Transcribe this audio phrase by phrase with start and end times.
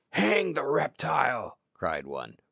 [0.13, 2.37] "Hang the reptile!" cried one.